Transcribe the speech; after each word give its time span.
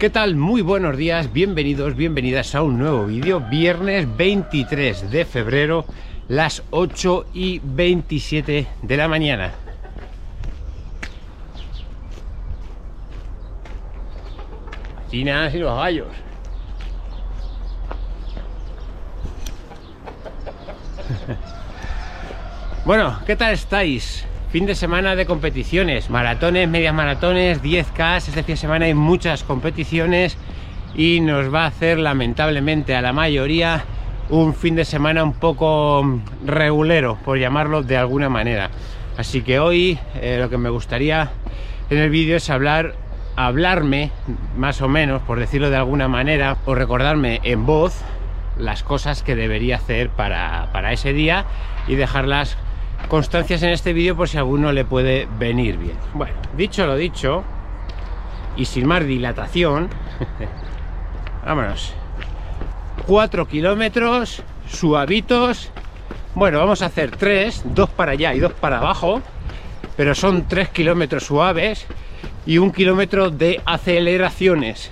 ¿Qué 0.00 0.08
tal? 0.08 0.34
Muy 0.34 0.62
buenos 0.62 0.96
días, 0.96 1.30
bienvenidos, 1.30 1.94
bienvenidas 1.94 2.54
a 2.54 2.62
un 2.62 2.78
nuevo 2.78 3.04
vídeo. 3.04 3.38
Viernes 3.38 4.08
23 4.16 5.10
de 5.10 5.26
febrero, 5.26 5.84
las 6.26 6.62
8 6.70 7.26
y 7.34 7.60
27 7.62 8.66
de 8.80 8.96
la 8.96 9.08
mañana. 9.08 9.52
Chinas 15.10 15.54
y 15.54 15.58
los 15.58 15.76
gallos. 15.76 16.08
Bueno, 22.86 23.20
¿qué 23.26 23.36
tal 23.36 23.52
estáis? 23.52 24.24
Fin 24.50 24.66
de 24.66 24.74
semana 24.74 25.14
de 25.14 25.26
competiciones, 25.26 26.10
maratones, 26.10 26.68
medias 26.68 26.92
maratones, 26.92 27.62
10K, 27.62 28.16
este 28.16 28.42
fin 28.42 28.54
de 28.54 28.56
semana 28.56 28.86
hay 28.86 28.94
muchas 28.94 29.44
competiciones 29.44 30.36
y 30.96 31.20
nos 31.20 31.54
va 31.54 31.62
a 31.62 31.66
hacer 31.68 32.00
lamentablemente 32.00 32.96
a 32.96 33.00
la 33.00 33.12
mayoría 33.12 33.84
un 34.28 34.52
fin 34.52 34.74
de 34.74 34.84
semana 34.84 35.22
un 35.22 35.34
poco 35.34 36.20
regulero, 36.44 37.16
por 37.24 37.38
llamarlo 37.38 37.84
de 37.84 37.96
alguna 37.96 38.28
manera. 38.28 38.70
Así 39.16 39.42
que 39.42 39.60
hoy 39.60 40.00
eh, 40.20 40.38
lo 40.40 40.50
que 40.50 40.58
me 40.58 40.68
gustaría 40.68 41.30
en 41.88 41.98
el 41.98 42.10
vídeo 42.10 42.36
es 42.36 42.50
hablar, 42.50 42.96
hablarme, 43.36 44.10
más 44.56 44.82
o 44.82 44.88
menos, 44.88 45.22
por 45.22 45.38
decirlo 45.38 45.70
de 45.70 45.76
alguna 45.76 46.08
manera, 46.08 46.56
o 46.66 46.74
recordarme 46.74 47.38
en 47.44 47.66
voz 47.66 48.02
las 48.58 48.82
cosas 48.82 49.22
que 49.22 49.36
debería 49.36 49.76
hacer 49.76 50.10
para, 50.10 50.70
para 50.72 50.92
ese 50.92 51.12
día 51.12 51.44
y 51.86 51.94
dejarlas 51.94 52.58
constancias 53.08 53.62
en 53.62 53.70
este 53.70 53.92
vídeo 53.92 54.16
por 54.16 54.28
si 54.28 54.36
a 54.36 54.40
alguno 54.40 54.72
le 54.72 54.84
puede 54.84 55.28
venir 55.38 55.76
bien. 55.76 55.96
Bueno, 56.14 56.34
dicho 56.56 56.86
lo 56.86 56.96
dicho, 56.96 57.44
y 58.56 58.64
sin 58.64 58.86
más 58.86 59.04
dilatación, 59.04 59.88
vámonos. 61.44 61.94
4 63.06 63.48
kilómetros, 63.48 64.42
suavitos. 64.68 65.70
Bueno, 66.34 66.58
vamos 66.58 66.82
a 66.82 66.86
hacer 66.86 67.10
tres, 67.10 67.62
dos 67.64 67.90
para 67.90 68.12
allá 68.12 68.34
y 68.34 68.40
dos 68.40 68.52
para 68.52 68.78
abajo, 68.78 69.20
pero 69.96 70.14
son 70.14 70.46
3 70.46 70.68
kilómetros 70.68 71.24
suaves 71.24 71.86
y 72.46 72.58
un 72.58 72.70
kilómetro 72.70 73.30
de 73.30 73.60
aceleraciones. 73.64 74.90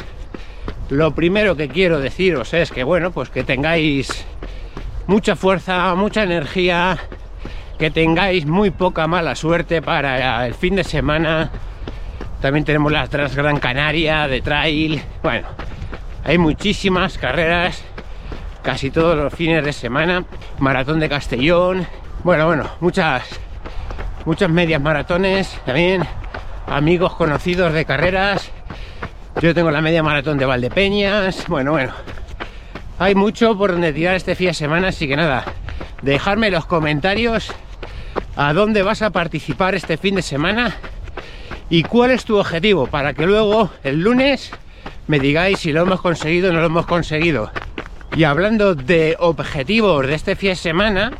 Lo 0.90 1.14
primero 1.14 1.55
que 1.55 1.68
quiero 1.68 2.00
deciros 2.00 2.55
es 2.55 2.72
que, 2.72 2.83
bueno, 2.83 3.11
pues 3.11 3.28
que 3.28 3.44
tengáis 3.44 4.24
mucha 5.06 5.36
fuerza, 5.36 5.94
mucha 5.94 6.22
energía, 6.22 6.98
que 7.78 7.90
tengáis 7.90 8.44
muy 8.44 8.70
poca 8.70 9.06
mala 9.06 9.36
suerte 9.36 9.80
para 9.80 10.46
el 10.46 10.54
fin 10.54 10.74
de 10.74 10.84
semana. 10.84 11.50
También 12.40 12.64
tenemos 12.64 12.90
las 12.90 13.08
Trans 13.08 13.36
Gran 13.36 13.58
Canaria 13.58 14.26
de 14.26 14.40
trail. 14.40 15.02
Bueno, 15.22 15.46
hay 16.24 16.38
muchísimas 16.38 17.18
carreras, 17.18 17.82
casi 18.62 18.90
todos 18.90 19.16
los 19.16 19.32
fines 19.32 19.64
de 19.64 19.72
semana. 19.72 20.24
Maratón 20.58 20.98
de 20.98 21.08
Castellón. 21.08 21.86
Bueno, 22.24 22.46
bueno, 22.46 22.68
muchas, 22.80 23.22
muchas 24.24 24.50
medias 24.50 24.82
maratones 24.82 25.56
también. 25.64 26.04
Amigos 26.66 27.14
conocidos 27.14 27.72
de 27.72 27.84
carreras. 27.84 28.50
Yo 29.40 29.54
tengo 29.54 29.70
la 29.70 29.80
media 29.80 30.02
maratón 30.02 30.36
de 30.36 30.46
Valdepeñas. 30.46 31.46
Bueno, 31.46 31.72
bueno. 31.72 31.92
Hay 32.98 33.14
mucho 33.14 33.56
por 33.56 33.70
donde 33.70 33.92
tirar 33.92 34.16
este 34.16 34.34
fin 34.34 34.48
de 34.48 34.54
semana, 34.54 34.88
así 34.88 35.06
que 35.06 35.14
nada, 35.14 35.44
dejadme 36.02 36.50
los 36.50 36.66
comentarios 36.66 37.54
a 38.39 38.53
dónde 38.53 38.84
vas 38.84 39.03
a 39.03 39.11
participar 39.11 39.75
este 39.75 39.97
fin 39.97 40.14
de 40.14 40.22
semana 40.22 40.77
y 41.69 41.83
cuál 41.83 42.12
es 42.12 42.25
tu 42.25 42.39
objetivo 42.39 42.86
para 42.86 43.12
que 43.12 43.27
luego 43.27 43.69
el 43.83 44.00
lunes 44.00 44.53
me 45.08 45.19
digáis 45.19 45.58
si 45.58 45.72
lo 45.72 45.83
hemos 45.83 46.00
conseguido 46.00 46.50
o 46.50 46.53
no 46.53 46.61
lo 46.61 46.67
hemos 46.67 46.86
conseguido. 46.86 47.50
Y 48.17 48.22
hablando 48.22 48.77
de 48.77 49.17
objetivos 49.18 50.07
de 50.07 50.14
este 50.14 50.36
fin 50.36 50.51
de 50.51 50.55
semana, 50.55 51.12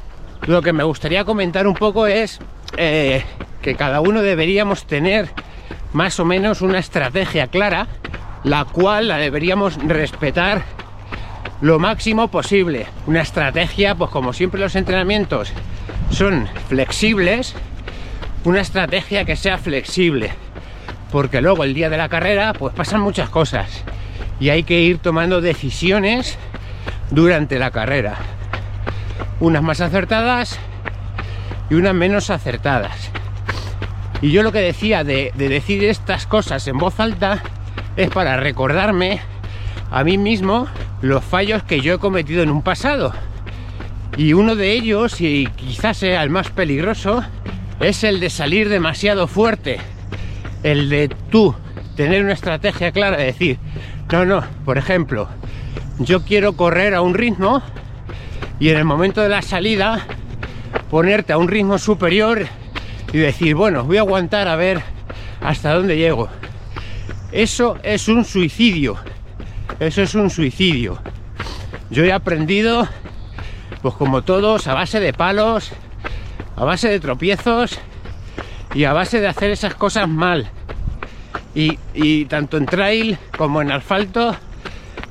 lo 0.47 0.63
que 0.63 0.73
me 0.73 0.85
gustaría 0.85 1.25
comentar 1.25 1.67
un 1.67 1.75
poco 1.75 2.07
es 2.07 2.39
eh, 2.77 3.25
que 3.63 3.75
cada 3.75 4.01
uno 4.01 4.23
deberíamos 4.23 4.87
tener 4.87 5.29
más 5.93 6.21
o 6.21 6.25
menos 6.25 6.61
una 6.61 6.79
estrategia 6.79 7.49
clara, 7.49 7.89
la 8.45 8.65
cual 8.65 9.09
la 9.09 9.17
deberíamos 9.17 9.77
respetar 9.89 10.63
lo 11.63 11.81
máximo 11.81 12.29
posible. 12.29 12.87
Una 13.09 13.23
estrategia, 13.23 13.97
pues 13.97 14.13
como 14.13 14.33
siempre 14.33 14.61
los 14.61 14.77
entrenamientos 14.77 15.53
son 16.11 16.49
flexibles, 16.69 17.55
una 18.45 18.61
estrategia 18.61 19.25
que 19.25 19.37
sea 19.37 19.59
flexible, 19.59 20.33
porque 21.11 21.41
luego 21.41 21.65
el 21.65 21.75
día 21.75 21.91
de 21.91 21.99
la 21.99 22.09
carrera 22.09 22.53
pues 22.53 22.75
pasan 22.75 23.01
muchas 23.01 23.29
cosas 23.29 23.85
y 24.41 24.51
hay 24.51 24.63
que 24.63 24.81
ir 24.81 24.99
tomando 24.99 25.41
decisiones 25.41 26.39
durante 27.11 27.59
la 27.59 27.71
carrera, 27.71 28.17
unas 29.41 29.63
más 29.63 29.81
acertadas 29.81 30.59
y 31.71 31.75
unas 31.75 31.95
menos 31.95 32.31
acertadas. 32.31 33.11
Y 34.21 34.33
yo 34.33 34.43
lo 34.43 34.51
que 34.51 34.61
decía 34.61 35.05
de, 35.05 35.33
de 35.37 35.49
decir 35.49 35.85
estas 35.85 36.27
cosas 36.27 36.67
en 36.67 36.79
voz 36.79 36.99
alta 36.99 37.43
es 37.97 38.11
para 38.11 38.37
recordarme 38.37 39.21
a 39.91 40.03
mí 40.05 40.19
mismo 40.19 40.67
los 41.03 41.25
fallos 41.25 41.63
que 41.63 41.81
yo 41.81 41.95
he 41.95 41.99
cometido 41.99 42.43
en 42.43 42.51
un 42.51 42.63
pasado 42.63 43.13
y 44.19 44.33
uno 44.33 44.57
de 44.57 44.73
ellos, 44.73 45.21
y 45.21 45.47
quizás 45.55 45.99
sea 45.99 46.25
el 46.25 46.29
más 46.29 46.51
peligroso, 46.51 47.23
es 47.79 48.03
el 48.03 48.19
de 48.19 48.31
salir 48.31 48.69
demasiado 48.69 49.29
fuerte. 49.29 49.79
El 50.65 50.89
de 50.89 51.09
tú 51.31 51.55
tener 51.95 52.25
una 52.25 52.33
estrategia 52.33 52.91
clara 52.91 53.17
de 53.17 53.27
decir, 53.27 53.59
no, 54.11 54.27
no, 54.27 54.45
por 54.65 54.77
ejemplo, 54.77 55.29
yo 56.01 56.25
quiero 56.25 56.55
correr 56.55 56.97
a 56.97 57.01
un 57.01 57.15
ritmo 57.15 57.63
y 58.59 58.71
en 58.71 58.79
el 58.79 58.85
momento 58.85 59.23
de 59.23 59.29
la 59.29 59.41
salida 59.41 60.05
ponerte 60.91 61.33
a 61.33 61.39
un 61.39 61.47
ritmo 61.47 61.79
superior 61.79 62.45
y 63.13 63.19
decir, 63.19 63.55
bueno, 63.55 63.85
voy 63.85 63.99
a 63.99 64.01
aguantar 64.01 64.49
a 64.49 64.57
ver 64.57 64.83
hasta 65.41 65.73
dónde 65.75 65.97
llego. 65.97 66.29
Eso 67.31 67.79
es 67.85 68.09
un 68.09 68.25
suicidio. 68.25 68.97
Eso 69.79 70.03
es 70.03 70.17
un 70.17 70.29
suicidio. 70.29 70.99
Yo 71.89 72.03
he 72.03 72.13
aprendido 72.13 72.89
pues 73.83 73.95
como 73.95 74.23
todos, 74.23 74.67
a 74.67 74.75
base 74.75 75.01
de 75.01 75.13
palos, 75.13 75.73
a 76.57 76.65
base 76.65 76.89
de 76.89 77.01
tropiezos 77.01 77.79
y 78.75 78.85
a 78.85 78.93
base 78.93 79.21
de 79.21 79.29
hacer 79.29 79.51
esas 79.51 79.75
cosas 79.75 80.09
mal. 80.09 80.51
Y, 81.55 82.27
tanto 82.27 82.57
en 82.57 82.67
trail 82.67 83.19
como 83.37 83.61
en 83.61 83.73
asfalto, 83.73 84.37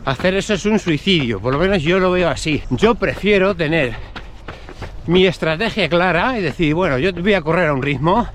hacer 0.06 0.36
eso 0.36 0.54
es 0.54 0.66
un 0.66 0.80
suicidio, 0.80 1.42
por 1.42 1.54
lo 1.54 1.60
menos 1.60 1.84
yo 1.84 2.00
lo 2.00 2.12
veo 2.12 2.30
así. 2.30 2.64
Yo 2.70 2.96
prefiero 2.96 3.54
tener 3.54 3.96
mi 5.08 5.26
estrategia 5.26 5.90
clara 5.90 6.40
y 6.40 6.42
decir, 6.42 6.74
bueno, 6.74 6.98
yo 7.00 7.12
voy 7.12 7.34
a 7.34 7.42
correr 7.42 7.68
a 7.68 7.74
un 7.74 7.82
ritmo, 7.82 8.28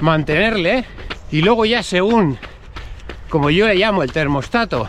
mantenerle 0.00 0.84
y 1.30 1.42
luego 1.42 1.64
ya 1.66 1.84
según, 1.84 2.36
como 3.28 3.50
yo 3.50 3.68
le 3.68 3.76
llamo 3.76 4.02
el 4.02 4.10
termostato, 4.10 4.88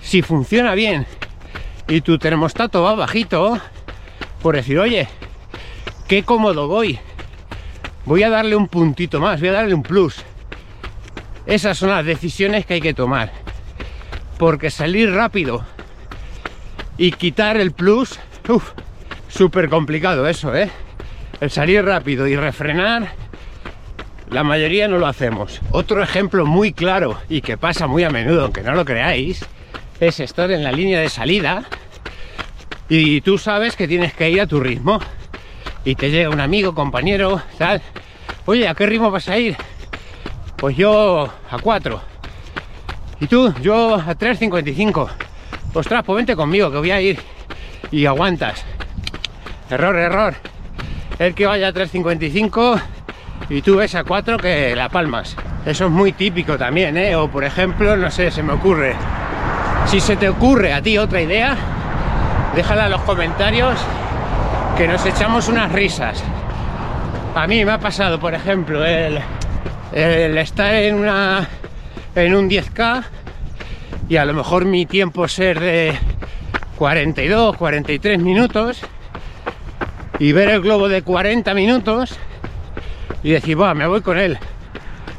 si 0.00 0.22
funciona 0.22 0.74
bien 0.74 1.06
y 1.88 2.00
tu 2.00 2.18
termostato 2.18 2.82
va 2.82 2.94
bajito, 2.94 3.58
por 4.42 4.56
decir, 4.56 4.78
oye, 4.78 5.08
qué 6.08 6.22
cómodo 6.22 6.68
voy, 6.68 6.98
voy 8.04 8.22
a 8.22 8.30
darle 8.30 8.56
un 8.56 8.68
puntito 8.68 9.20
más, 9.20 9.40
voy 9.40 9.50
a 9.50 9.52
darle 9.52 9.74
un 9.74 9.82
plus. 9.82 10.22
Esas 11.46 11.76
son 11.76 11.90
las 11.90 12.04
decisiones 12.04 12.64
que 12.64 12.74
hay 12.74 12.80
que 12.80 12.94
tomar. 12.94 13.32
Porque 14.38 14.70
salir 14.70 15.12
rápido 15.12 15.64
y 16.96 17.12
quitar 17.12 17.56
el 17.56 17.72
plus, 17.72 18.18
uff, 18.48 18.72
súper 19.28 19.68
complicado 19.68 20.26
eso, 20.28 20.54
¿eh? 20.54 20.70
El 21.40 21.50
salir 21.50 21.84
rápido 21.84 22.26
y 22.26 22.36
refrenar, 22.36 23.12
la 24.30 24.42
mayoría 24.42 24.88
no 24.88 24.98
lo 24.98 25.06
hacemos. 25.06 25.60
Otro 25.70 26.02
ejemplo 26.02 26.46
muy 26.46 26.72
claro 26.72 27.18
y 27.28 27.42
que 27.42 27.58
pasa 27.58 27.86
muy 27.86 28.04
a 28.04 28.10
menudo, 28.10 28.44
aunque 28.44 28.62
no 28.62 28.74
lo 28.74 28.84
creáis, 28.84 29.44
es 30.00 30.20
estar 30.20 30.50
en 30.50 30.64
la 30.64 30.72
línea 30.72 31.00
de 31.00 31.08
salida 31.08 31.64
y 32.88 33.20
tú 33.20 33.38
sabes 33.38 33.76
que 33.76 33.88
tienes 33.88 34.14
que 34.14 34.30
ir 34.30 34.40
a 34.40 34.46
tu 34.46 34.60
ritmo. 34.60 35.00
Y 35.84 35.94
te 35.94 36.10
llega 36.10 36.30
un 36.30 36.40
amigo, 36.40 36.74
compañero, 36.74 37.42
tal, 37.58 37.82
oye, 38.46 38.66
¿a 38.68 38.74
qué 38.74 38.86
ritmo 38.86 39.10
vas 39.10 39.28
a 39.28 39.38
ir? 39.38 39.56
Pues 40.56 40.76
yo 40.76 41.30
a 41.50 41.58
4 41.58 42.00
y 43.20 43.26
tú, 43.26 43.54
yo 43.60 43.94
a 43.94 44.14
3.55 44.16 45.08
ostras, 45.74 46.04
pues 46.04 46.16
vente 46.16 46.36
conmigo 46.36 46.70
que 46.70 46.78
voy 46.78 46.90
a 46.90 47.00
ir. 47.00 47.18
Y 47.90 48.06
aguantas. 48.06 48.64
Error, 49.70 49.96
error. 49.96 50.34
El 51.18 51.34
que 51.34 51.46
vaya 51.46 51.68
a 51.68 51.72
3.55 51.72 52.82
y 53.50 53.62
tú 53.62 53.76
ves 53.76 53.94
a 53.94 54.04
4 54.04 54.38
que 54.38 54.74
la 54.74 54.88
palmas. 54.88 55.36
Eso 55.66 55.86
es 55.86 55.90
muy 55.90 56.12
típico 56.12 56.58
también, 56.58 56.96
¿eh? 56.96 57.14
o 57.16 57.28
por 57.28 57.44
ejemplo, 57.44 57.96
no 57.96 58.10
sé, 58.10 58.30
se 58.30 58.42
me 58.42 58.52
ocurre 58.52 58.94
si 59.86 60.00
se 60.00 60.16
te 60.16 60.28
ocurre 60.28 60.72
a 60.72 60.82
ti 60.82 60.98
otra 60.98 61.20
idea, 61.20 61.56
déjala 62.54 62.86
en 62.86 62.92
los 62.92 63.02
comentarios 63.02 63.74
que 64.76 64.88
nos 64.88 65.04
echamos 65.06 65.48
unas 65.48 65.70
risas. 65.72 66.22
A 67.34 67.46
mí 67.46 67.64
me 67.64 67.72
ha 67.72 67.78
pasado, 67.78 68.18
por 68.18 68.34
ejemplo, 68.34 68.84
el, 68.84 69.18
estar 69.92 70.74
en, 70.74 70.94
una, 70.94 71.48
en 72.14 72.34
un 72.34 72.48
10K 72.48 73.04
y 74.08 74.16
a 74.16 74.24
lo 74.24 74.34
mejor 74.34 74.64
mi 74.64 74.86
tiempo 74.86 75.28
ser 75.28 75.60
de 75.60 75.98
42, 76.76 77.56
43 77.56 78.18
minutos 78.18 78.80
y 80.18 80.32
ver 80.32 80.48
el 80.48 80.60
globo 80.60 80.88
de 80.88 81.02
40 81.02 81.54
minutos 81.54 82.16
y 83.22 83.30
decir, 83.30 83.60
va, 83.60 83.74
me 83.74 83.86
voy 83.86 84.00
con 84.00 84.18
él. 84.18 84.38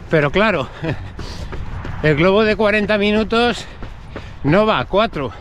Pero 0.09 0.31
claro, 0.31 0.67
el 2.03 2.15
globo 2.15 2.43
de 2.43 2.55
40 2.55 2.97
minutos 2.97 3.65
no 4.45 4.65
va 4.65 4.79
a 4.79 4.85
4, 4.85 5.31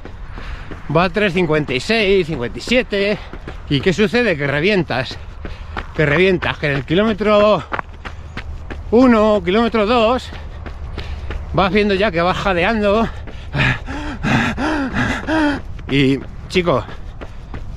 va 0.96 1.04
a 1.04 1.10
3.56, 1.10 2.24
57. 2.24 3.18
¿Y 3.68 3.80
qué 3.80 3.92
sucede? 3.92 4.36
Que 4.36 4.46
revientas. 4.46 5.18
Que 5.94 6.06
revientas, 6.06 6.58
que 6.58 6.66
en 6.66 6.76
el 6.78 6.84
kilómetro 6.84 7.62
1, 8.90 9.42
kilómetro 9.44 9.86
2, 9.86 10.30
vas 11.52 11.72
viendo 11.72 11.94
ya 11.94 12.10
que 12.10 12.22
vas 12.22 12.36
jadeando. 12.38 13.06
Y 15.90 16.18
chicos, 16.48 16.84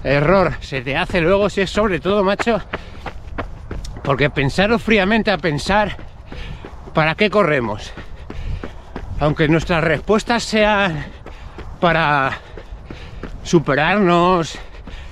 error 0.03 0.53
se 0.61 0.81
te 0.81 0.95
hace 0.95 1.19
luego 1.19 1.49
si 1.49 1.61
es 1.61 1.69
sobre 1.69 1.99
todo, 1.99 2.23
macho, 2.23 2.61
porque 4.01 4.29
pensaros 4.29 4.81
fríamente 4.81 5.29
a 5.29 5.37
pensar 5.37 5.97
para 6.93 7.15
qué 7.15 7.29
corremos. 7.29 7.91
Aunque 9.19 9.47
nuestras 9.47 9.83
respuestas 9.83 10.43
sean 10.43 11.16
para 11.79 12.39
superarnos, 13.43 14.57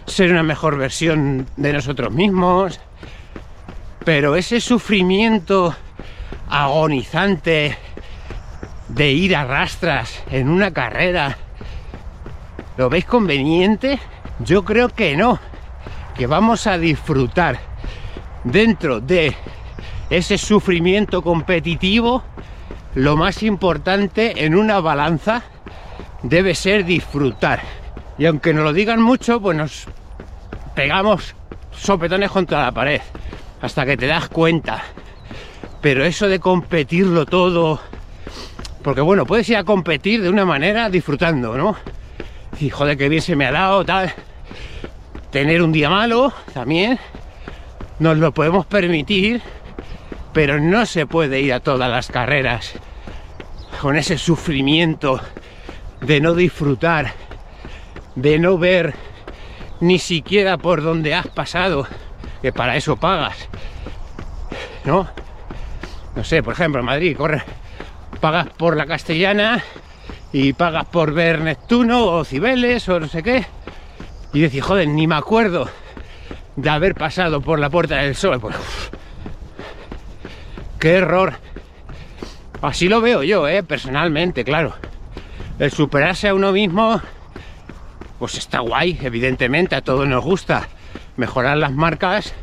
ser 0.06 0.32
una 0.32 0.44
mejor 0.44 0.78
versión 0.78 1.48
de 1.58 1.74
nosotros 1.74 2.12
mismos, 2.14 2.80
pero 4.04 4.36
ese 4.36 4.60
sufrimiento 4.60 5.76
agonizante 6.50 7.78
de 8.90 9.12
ir 9.12 9.36
a 9.36 9.46
rastras 9.46 10.24
en 10.30 10.50
una 10.50 10.72
carrera, 10.72 11.38
¿lo 12.78 12.90
veis 12.90 13.06
conveniente? 13.06 14.00
Yo 14.40 14.64
creo 14.64 14.90
que 14.90 15.16
no, 15.16 15.40
que 16.16 16.28
vamos 16.28 16.68
a 16.68 16.78
disfrutar 16.78 17.60
dentro 18.44 19.00
de 19.00 19.36
ese 20.10 20.38
sufrimiento 20.38 21.22
competitivo, 21.22 22.24
lo 22.94 23.18
más 23.18 23.44
importante 23.44 24.46
en 24.46 24.56
una 24.56 24.80
balanza 24.80 25.44
debe 26.24 26.56
ser 26.56 26.86
disfrutar. 26.86 27.62
Y 28.18 28.26
aunque 28.26 28.54
nos 28.54 28.64
lo 28.64 28.74
digan 28.74 29.02
mucho, 29.02 29.42
pues 29.42 29.58
nos 29.58 29.88
pegamos 30.74 31.36
sopetones 31.72 32.32
contra 32.32 32.64
la 32.64 32.72
pared 32.72 33.02
hasta 33.62 33.86
que 33.86 33.98
te 33.98 34.08
das 34.08 34.30
cuenta. 34.30 34.84
Pero 35.82 36.04
eso 36.04 36.28
de 36.28 36.40
competirlo 36.40 37.26
todo, 37.26 37.80
porque 38.84 39.02
bueno, 39.02 39.26
puedes 39.26 39.50
ir 39.50 39.58
a 39.58 39.64
competir 39.64 40.22
de 40.22 40.30
una 40.30 40.46
manera 40.46 40.90
disfrutando, 40.90 41.58
¿no? 41.58 41.76
Y 42.60 42.70
joder, 42.70 42.98
que 42.98 43.10
bien 43.10 43.22
se 43.22 43.36
me 43.36 43.46
ha 43.46 43.52
dado, 43.52 43.86
tal. 43.86 44.14
Tener 45.32 45.62
un 45.62 45.72
día 45.72 45.90
malo 45.90 46.34
también, 46.54 46.98
nos 48.00 48.18
lo 48.18 48.34
podemos 48.34 48.66
permitir, 48.66 49.42
pero 50.34 50.60
no 50.60 50.86
se 50.86 51.06
puede 51.06 51.42
ir 51.42 51.54
a 51.54 51.60
todas 51.60 51.90
las 51.90 52.08
carreras 52.08 52.74
con 53.82 53.98
ese 53.98 54.18
sufrimiento 54.18 55.20
de 56.06 56.22
no 56.22 56.36
disfrutar, 56.36 57.14
de 58.16 58.38
no 58.38 58.58
ver 58.60 58.94
ni 59.80 59.98
siquiera 59.98 60.58
por 60.58 60.84
donde 60.84 61.16
has 61.16 61.28
pasado, 61.28 61.88
que 62.42 62.54
para 62.54 62.76
eso 62.76 62.96
pagas, 62.96 63.50
¿no? 64.84 65.08
No 66.16 66.24
sé, 66.24 66.44
por 66.44 66.54
ejemplo, 66.54 66.80
en 66.80 66.86
Madrid, 66.86 67.18
corre, 67.18 67.42
pagas 68.22 68.48
por 68.56 68.78
la 68.78 68.86
castellana 68.86 69.64
y 70.32 70.54
pagas 70.54 70.86
por 70.86 71.12
ver 71.12 71.42
Neptuno 71.42 72.06
o 72.06 72.24
Cibeles 72.24 72.88
o 72.88 73.00
no 73.00 73.08
sé 73.08 73.24
qué, 73.24 73.46
y 74.32 74.42
decís, 74.42 74.62
joder, 74.62 74.88
ni 74.88 75.08
me 75.08 75.16
acuerdo 75.16 75.68
de 76.56 76.70
haber 76.70 76.94
pasado 76.94 77.42
por 77.42 77.60
la 77.60 77.70
Puerta 77.70 77.98
del 77.98 78.16
Sol. 78.16 78.40
Pues, 78.40 78.56
¡Qué 80.80 80.94
error! 80.94 81.34
Así 82.62 82.88
lo 82.88 83.02
veo 83.02 83.24
yo, 83.24 83.48
¿eh? 83.48 83.64
personalmente, 83.64 84.44
claro. 84.44 84.76
El 85.58 85.72
superarse 85.72 86.28
a 86.28 86.34
uno 86.34 86.52
mismo, 86.52 87.02
pues 88.20 88.36
está 88.36 88.60
guay, 88.60 89.00
evidentemente, 89.02 89.76
a 89.76 89.82
todos 89.82 90.08
nos 90.08 90.24
gusta. 90.24 90.68
Mejorar 91.18 91.58
las 91.58 91.72
marcas, 91.72 92.34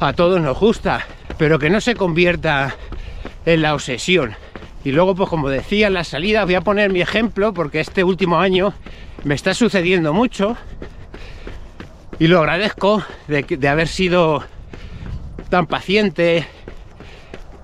a 0.00 0.12
todos 0.12 0.40
nos 0.40 0.58
gusta, 0.58 1.06
pero 1.38 1.58
que 1.58 1.70
no 1.70 1.80
se 1.80 1.94
convierta 1.94 2.74
en 3.46 3.62
la 3.62 3.74
obsesión. 3.74 4.34
Y 4.84 4.90
luego, 4.90 5.14
pues 5.14 5.28
como 5.28 5.48
decía 5.48 5.86
en 5.86 5.94
la 5.94 6.04
salida, 6.04 6.44
voy 6.44 6.56
a 6.56 6.60
poner 6.62 6.92
mi 6.92 7.00
ejemplo, 7.00 7.54
porque 7.54 7.80
este 7.80 8.02
último 8.02 8.40
año 8.40 8.74
me 9.22 9.34
está 9.34 9.54
sucediendo 9.54 10.12
mucho 10.12 10.56
y 12.18 12.26
lo 12.26 12.40
agradezco 12.40 13.04
de, 13.28 13.68
haber 13.68 13.88
sido 13.88 14.44
tan 15.48 15.66
paciente. 15.66 16.46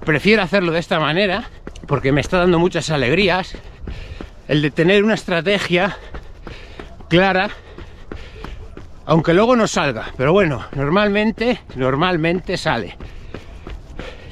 Prefiero 0.05 0.43
hacerlo 0.43 0.73
de 0.73 0.79
esta 0.79 1.01
manera 1.01 1.51
porque 1.87 2.13
me 2.13 2.21
está 2.21 2.39
dando 2.39 2.59
muchas 2.59 2.91
alegrías. 2.91 3.57
El 4.49 4.63
de 4.63 4.71
tener 4.71 5.05
una 5.05 5.15
estrategia 5.15 5.99
clara, 7.09 7.51
aunque 9.05 9.35
luego 9.35 9.55
no 9.57 9.67
salga. 9.67 10.07
Pero 10.17 10.33
bueno, 10.33 10.65
normalmente, 10.75 11.61
normalmente 11.77 12.57
sale. 12.57 12.97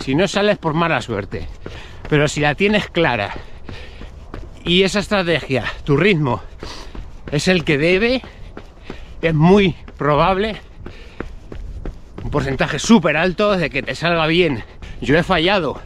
Si 0.01 0.15
no 0.15 0.27
sale 0.27 0.57
por 0.57 0.73
mala 0.73 1.03
suerte. 1.03 1.47
Pero 2.09 2.29
si 2.29 2.41
la 2.41 2.55
tienes 2.55 2.89
clara 2.89 3.35
y 4.65 4.85
esa 4.85 5.01
estrategia, 5.01 5.65
tu 5.85 5.97
ritmo, 5.97 6.43
es 7.31 7.47
el 7.49 7.65
que 7.65 7.77
debe, 7.77 8.23
es 9.21 9.35
muy 9.35 9.77
probable, 9.99 10.57
un 12.23 12.31
porcentaje 12.31 12.79
súper 12.79 13.17
alto 13.17 13.57
de 13.57 13.69
que 13.69 13.83
te 13.83 13.95
salga 13.95 14.27
bien. 14.27 14.65
Yo 15.01 15.19
he 15.19 15.23
fallado 15.23 15.81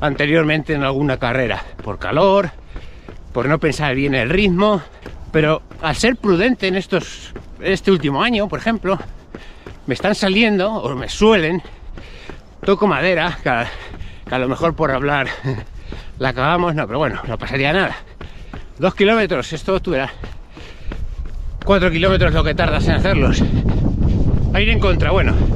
anteriormente 0.00 0.74
en 0.74 0.82
alguna 0.82 1.18
carrera, 1.18 1.64
por 1.82 1.98
calor, 1.98 2.50
por 3.36 3.50
no 3.50 3.58
pensar 3.58 3.94
bien 3.94 4.14
el 4.14 4.30
ritmo, 4.30 4.80
pero 5.30 5.60
al 5.82 5.94
ser 5.94 6.16
prudente 6.16 6.68
en 6.68 6.74
estos, 6.74 7.34
este 7.60 7.90
último 7.90 8.22
año, 8.22 8.48
por 8.48 8.58
ejemplo, 8.58 8.98
me 9.86 9.92
están 9.92 10.14
saliendo, 10.14 10.72
o 10.72 10.94
me 10.94 11.10
suelen, 11.10 11.62
toco 12.64 12.86
madera, 12.86 13.36
que 13.42 13.50
a, 13.50 14.38
lo 14.38 14.48
mejor 14.48 14.74
por 14.74 14.90
hablar 14.90 15.28
la 16.18 16.30
acabamos, 16.30 16.74
no, 16.74 16.86
pero 16.86 16.98
bueno, 16.98 17.20
no 17.28 17.36
pasaría 17.36 17.74
nada. 17.74 17.96
Dos 18.78 18.94
kilómetros, 18.94 19.52
esto 19.52 19.80
tú. 19.80 19.94
4 21.62 21.90
kilómetros 21.90 22.32
lo 22.32 22.42
que 22.42 22.54
tardas 22.54 22.88
en 22.88 22.94
hacerlos. 22.94 23.42
Aire 24.54 24.72
en 24.72 24.80
contra, 24.80 25.10
bueno. 25.10 25.55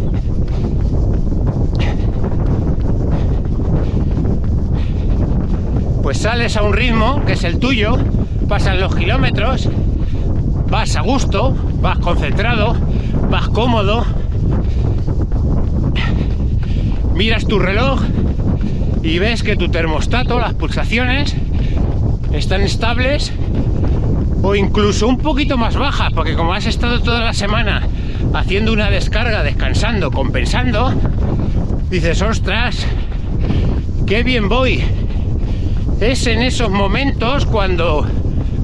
Pues 6.10 6.22
sales 6.22 6.56
a 6.56 6.64
un 6.64 6.72
ritmo 6.72 7.24
que 7.24 7.34
es 7.34 7.44
el 7.44 7.60
tuyo, 7.60 7.96
pasan 8.48 8.80
los 8.80 8.96
kilómetros, 8.96 9.68
vas 10.68 10.96
a 10.96 11.02
gusto, 11.02 11.56
vas 11.80 12.00
concentrado, 12.00 12.74
vas 13.30 13.48
cómodo, 13.50 14.04
miras 17.14 17.46
tu 17.46 17.60
reloj 17.60 18.00
y 19.04 19.20
ves 19.20 19.44
que 19.44 19.54
tu 19.54 19.68
termostato, 19.68 20.40
las 20.40 20.54
pulsaciones, 20.54 21.36
están 22.32 22.62
estables 22.62 23.32
o 24.42 24.56
incluso 24.56 25.06
un 25.06 25.18
poquito 25.18 25.56
más 25.56 25.76
baja, 25.76 26.10
porque 26.12 26.34
como 26.34 26.54
has 26.54 26.66
estado 26.66 27.00
toda 27.02 27.20
la 27.20 27.34
semana 27.34 27.86
haciendo 28.34 28.72
una 28.72 28.90
descarga, 28.90 29.44
descansando, 29.44 30.10
compensando, 30.10 30.92
dices, 31.88 32.20
ostras, 32.20 32.84
qué 34.08 34.24
bien 34.24 34.48
voy. 34.48 34.82
Es 36.00 36.26
en 36.26 36.40
esos 36.40 36.70
momentos 36.70 37.44
cuando 37.44 38.06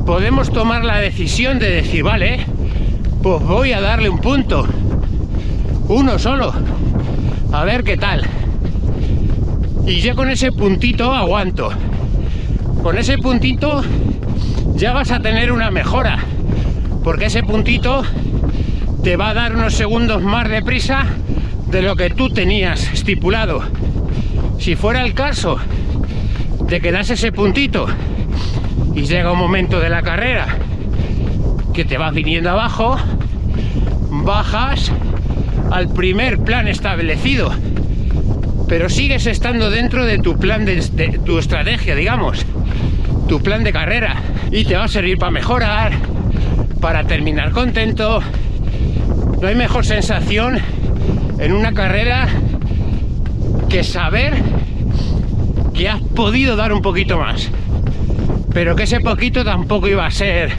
podemos 0.07 0.50
tomar 0.50 0.87
la 0.87 0.97
decisión 0.97 1.59
de 1.59 1.69
decir, 1.71 2.02
vale, 2.02 2.47
pues 3.23 3.43
voy 3.43 3.75
a 3.75 3.83
darle 3.83 4.09
un 4.09 4.21
punto, 4.21 4.66
uno 5.88 6.19
solo, 6.19 6.55
a 7.52 7.64
ver 7.64 7.85
qué 7.85 7.99
tal. 7.99 8.23
Y 9.87 10.00
ya 10.00 10.14
con 10.14 10.31
ese 10.31 10.50
puntito 10.50 11.12
aguanto. 11.12 11.69
Con 12.83 12.97
ese 12.97 13.19
puntito 13.19 13.83
ya 14.75 14.95
vas 14.95 15.11
a 15.11 15.21
tener 15.21 15.52
una 15.52 15.71
mejora, 15.71 16.19
porque 17.05 17.26
ese 17.26 17.43
puntito 17.43 18.02
te 19.05 19.16
va 19.19 19.28
a 19.28 19.35
dar 19.35 19.55
unos 19.55 19.75
segundos 19.75 20.23
más 20.23 20.49
de 20.49 20.62
prisa 20.62 21.05
de 21.66 21.83
lo 21.83 21.97
que 21.97 22.09
tú 22.09 22.31
tenías 22.31 22.90
estipulado. 22.95 23.61
Si 24.59 24.75
fuera 24.75 25.05
el 25.05 25.12
caso 25.12 25.59
de 26.69 26.81
que 26.81 26.93
das 26.93 27.11
ese 27.11 27.33
puntito 27.33 27.87
y 28.95 29.03
llega 29.03 29.33
un 29.33 29.39
momento 29.39 29.81
de 29.81 29.91
la 29.91 30.03
carrera 30.03 30.47
que 31.75 31.85
te 31.85 31.99
vas 31.99 32.15
viniendo 32.15 32.51
abajo, 32.51 32.97
bajas 34.11 34.91
al 35.71 35.93
primer 35.93 36.39
plan 36.39 36.69
establecido, 36.69 37.53
pero 38.69 38.89
sigues 38.89 39.27
estando 39.27 39.71
dentro 39.71 40.05
de 40.05 40.19
tu 40.19 40.39
plan 40.39 40.65
de 40.65 40.81
tu 41.25 41.39
estrategia, 41.39 41.95
digamos 41.95 42.47
tu 43.27 43.43
plan 43.43 43.65
de 43.65 43.73
carrera 43.73 44.17
y 44.51 44.65
te 44.65 44.77
va 44.77 44.85
a 44.85 44.89
servir 44.89 45.19
para 45.19 45.33
mejorar, 45.33 45.93
para 46.81 47.05
terminar 47.05 47.51
contento. 47.51 48.23
No 49.41 49.49
hay 49.49 49.55
mejor 49.55 49.85
sensación 49.85 50.59
en 51.39 51.53
una 51.53 51.73
carrera 51.73 52.29
que 53.69 53.83
saber 53.83 54.35
que 55.76 55.88
has 55.90 56.00
podido 56.00 56.56
dar 56.56 56.73
un 56.73 56.80
poquito 56.80 57.18
más. 57.18 57.50
Pero 58.52 58.75
que 58.75 58.85
ese 58.85 59.00
poquito 59.00 59.45
tampoco 59.45 59.88
iba 59.88 60.06
a 60.06 60.11
ser, 60.11 60.50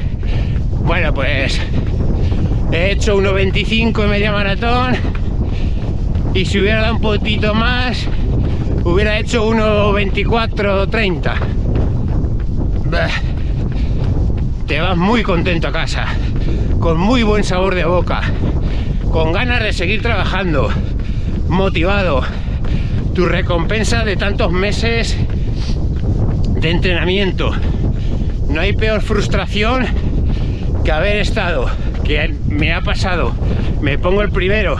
bueno, 0.83 1.13
pues 1.13 1.59
he 2.71 2.91
hecho 2.91 3.17
1.25 3.17 4.03
en 4.03 4.09
media 4.09 4.31
maratón 4.31 4.95
y 6.35 6.45
si 6.45 6.59
hubiera 6.59 6.81
dado 6.81 6.95
un 6.95 7.01
poquito 7.01 7.55
más, 7.55 8.07
hubiera 8.83 9.17
hecho 9.17 9.49
1.24 9.49 10.89
30. 10.89 11.35
Te 14.67 14.79
vas 14.79 14.97
muy 14.97 15.23
contento 15.23 15.67
a 15.69 15.71
casa, 15.71 16.05
con 16.79 16.99
muy 16.99 17.23
buen 17.23 17.43
sabor 17.43 17.73
de 17.73 17.85
boca, 17.85 18.21
con 19.11 19.31
ganas 19.31 19.63
de 19.63 19.73
seguir 19.73 20.03
trabajando, 20.03 20.69
motivado. 21.47 22.21
Tu 23.17 23.25
recompensa 23.25 24.05
de 24.05 24.15
tantos 24.15 24.51
meses 24.51 25.17
de 26.51 26.69
entrenamiento. 26.69 27.51
No 28.47 28.61
hay 28.61 28.73
peor 28.73 29.01
frustración 29.01 29.87
que 30.85 30.91
haber 30.91 31.17
estado, 31.17 31.67
que 32.03 32.35
me 32.47 32.73
ha 32.73 32.81
pasado. 32.81 33.33
Me 33.81 33.97
pongo 33.97 34.21
el 34.21 34.29
primero. 34.29 34.77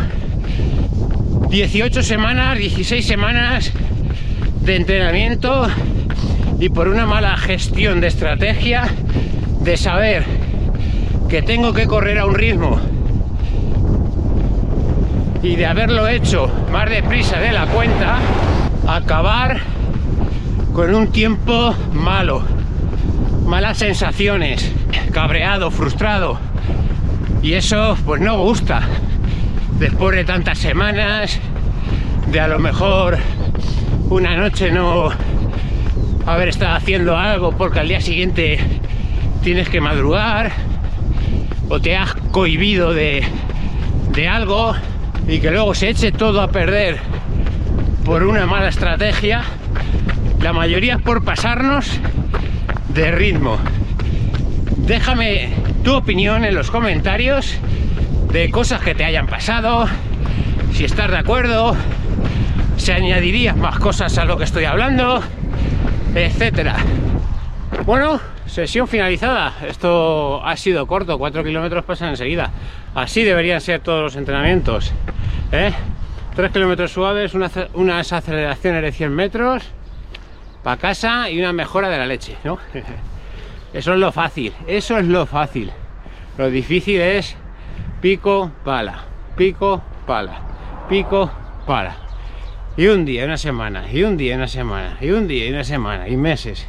18 1.49 2.03
semanas, 2.03 2.59
16 2.59 3.07
semanas 3.07 3.71
de 4.61 4.75
entrenamiento 4.75 5.67
y 6.59 6.69
por 6.69 6.89
una 6.89 7.07
mala 7.07 7.35
gestión 7.37 8.01
de 8.01 8.07
estrategia 8.07 8.87
de 9.61 9.77
saber 9.77 10.25
que 11.27 11.41
tengo 11.41 11.73
que 11.73 11.87
correr 11.87 12.19
a 12.19 12.27
un 12.27 12.35
ritmo 12.35 12.79
y 15.43 15.55
de 15.55 15.65
haberlo 15.65 16.07
hecho 16.07 16.51
más 16.71 16.89
deprisa 16.89 17.39
de 17.39 17.51
la 17.51 17.67
cuenta, 17.67 18.17
acabar 18.87 19.59
con 20.73 20.93
un 20.93 21.11
tiempo 21.11 21.73
malo, 21.93 22.43
malas 23.45 23.77
sensaciones, 23.77 24.71
cabreado, 25.11 25.71
frustrado. 25.71 26.39
Y 27.41 27.53
eso 27.53 27.97
pues 28.05 28.21
no 28.21 28.37
gusta. 28.39 28.81
Después 29.79 30.15
de 30.15 30.23
tantas 30.23 30.57
semanas, 30.57 31.39
de 32.31 32.39
a 32.39 32.47
lo 32.47 32.59
mejor 32.59 33.17
una 34.09 34.35
noche 34.35 34.71
no 34.71 35.09
haber 36.25 36.49
estado 36.49 36.75
haciendo 36.75 37.15
algo 37.15 37.51
porque 37.51 37.79
al 37.79 37.87
día 37.87 38.01
siguiente 38.01 38.59
tienes 39.43 39.69
que 39.69 39.79
madrugar 39.79 40.51
o 41.69 41.79
te 41.79 41.95
has 41.95 42.13
cohibido 42.31 42.93
de, 42.93 43.23
de 44.13 44.27
algo 44.27 44.75
y 45.27 45.39
que 45.39 45.51
luego 45.51 45.75
se 45.75 45.89
eche 45.89 46.11
todo 46.11 46.41
a 46.41 46.49
perder 46.49 46.99
por 48.05 48.23
una 48.23 48.45
mala 48.45 48.69
estrategia, 48.69 49.43
la 50.41 50.53
mayoría 50.53 50.95
es 50.95 51.01
por 51.01 51.23
pasarnos 51.23 51.99
de 52.89 53.11
ritmo. 53.11 53.57
Déjame 54.77 55.49
tu 55.83 55.93
opinión 55.93 56.45
en 56.45 56.55
los 56.55 56.71
comentarios 56.71 57.57
de 58.31 58.49
cosas 58.49 58.81
que 58.81 58.95
te 58.95 59.03
hayan 59.03 59.27
pasado, 59.27 59.87
si 60.73 60.85
estás 60.85 61.11
de 61.11 61.17
acuerdo, 61.17 61.75
si 62.77 62.91
añadirías 62.91 63.57
más 63.57 63.79
cosas 63.79 64.17
a 64.17 64.25
lo 64.25 64.37
que 64.37 64.45
estoy 64.45 64.63
hablando, 64.63 65.21
etcétera. 66.15 66.77
Bueno, 67.85 68.21
sesión 68.45 68.87
finalizada. 68.87 69.53
Esto 69.67 70.45
ha 70.45 70.55
sido 70.55 70.87
corto, 70.87 71.17
4 71.17 71.43
kilómetros 71.43 71.83
pasan 71.83 72.09
enseguida. 72.09 72.51
Así 72.95 73.23
deberían 73.23 73.59
ser 73.61 73.81
todos 73.81 74.01
los 74.01 74.15
entrenamientos. 74.15 74.93
¿Eh? 75.51 75.73
3 76.35 76.51
kilómetros 76.51 76.91
suaves, 76.91 77.33
una, 77.33 77.49
unas 77.73 78.13
aceleraciones 78.13 78.81
de 78.83 78.91
100 78.91 79.13
metros 79.13 79.63
para 80.63 80.77
casa 80.77 81.29
y 81.29 81.39
una 81.39 81.53
mejora 81.53 81.89
de 81.89 81.97
la 81.97 82.05
leche, 82.05 82.37
¿no? 82.43 82.59
Eso 83.73 83.93
es 83.93 83.99
lo 83.99 84.11
fácil, 84.11 84.53
eso 84.65 84.97
es 84.97 85.05
lo 85.05 85.25
fácil. 85.25 85.71
Lo 86.37 86.49
difícil 86.49 87.01
es 87.01 87.35
pico, 88.01 88.51
pala, 88.63 89.03
pico, 89.35 89.83
pala, 90.05 90.39
pico, 90.87 91.29
pala. 91.65 91.95
Y 92.77 92.87
un 92.87 93.05
día, 93.05 93.25
una 93.25 93.37
semana, 93.37 93.83
y 93.91 94.03
un 94.03 94.15
día, 94.15 94.35
una 94.35 94.47
semana, 94.47 94.97
y 95.01 95.11
un 95.11 95.27
día, 95.27 95.51
una 95.51 95.63
semana, 95.63 96.07
y 96.07 96.15
meses. 96.15 96.65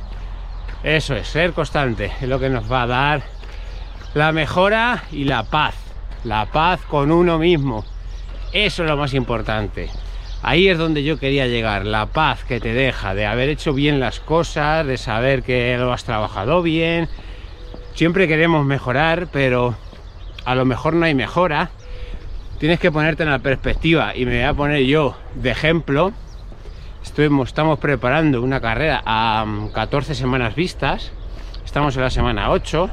Eso 0.82 1.14
es, 1.14 1.28
ser 1.28 1.52
constante, 1.52 2.12
es 2.20 2.28
lo 2.28 2.40
que 2.40 2.48
nos 2.48 2.70
va 2.70 2.82
a 2.82 2.86
dar 2.86 3.22
la 4.14 4.32
mejora 4.32 5.04
y 5.12 5.24
la 5.24 5.44
paz. 5.44 5.76
La 6.24 6.46
paz 6.46 6.80
con 6.82 7.12
uno 7.12 7.38
mismo. 7.38 7.84
Eso 8.52 8.82
es 8.82 8.88
lo 8.88 8.96
más 8.96 9.12
importante. 9.12 9.90
Ahí 10.42 10.68
es 10.68 10.78
donde 10.78 11.02
yo 11.02 11.18
quería 11.18 11.46
llegar, 11.46 11.84
la 11.84 12.06
paz 12.06 12.44
que 12.44 12.60
te 12.60 12.72
deja 12.72 13.14
de 13.14 13.26
haber 13.26 13.48
hecho 13.48 13.74
bien 13.74 14.00
las 14.00 14.20
cosas, 14.20 14.86
de 14.86 14.96
saber 14.96 15.42
que 15.42 15.76
lo 15.76 15.92
has 15.92 16.04
trabajado 16.04 16.62
bien. 16.62 17.08
Siempre 17.94 18.28
queremos 18.28 18.64
mejorar, 18.64 19.28
pero 19.32 19.74
a 20.44 20.54
lo 20.54 20.64
mejor 20.64 20.94
no 20.94 21.04
hay 21.04 21.14
mejora. 21.14 21.70
Tienes 22.58 22.80
que 22.80 22.90
ponerte 22.90 23.24
en 23.24 23.30
la 23.30 23.40
perspectiva 23.40 24.16
y 24.16 24.24
me 24.24 24.36
voy 24.36 24.44
a 24.44 24.54
poner 24.54 24.82
yo 24.84 25.16
de 25.34 25.50
ejemplo. 25.50 26.12
estamos 27.44 27.78
preparando 27.80 28.40
una 28.40 28.60
carrera 28.60 29.02
a 29.04 29.44
14 29.74 30.14
semanas 30.14 30.54
vistas. 30.54 31.12
Estamos 31.64 31.96
en 31.96 32.02
la 32.02 32.10
semana 32.10 32.50
8. 32.50 32.88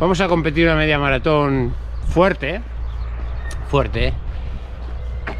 Vamos 0.00 0.20
a 0.20 0.28
competir 0.28 0.66
una 0.66 0.76
media 0.76 0.98
maratón 0.98 1.74
fuerte, 2.08 2.60
fuerte, 3.68 4.12